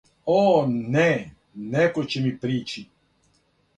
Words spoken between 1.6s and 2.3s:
неко ће